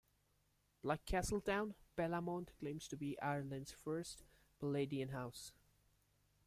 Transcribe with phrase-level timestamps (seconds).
[0.81, 4.23] Like Castletown, Bellamont claims to be Ireland's first
[4.57, 5.53] Palladian house.